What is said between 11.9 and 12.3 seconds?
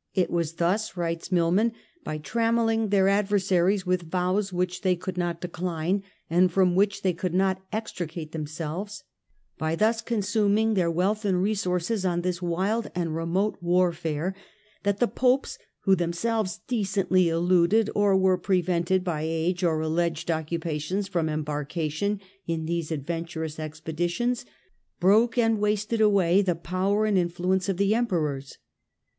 on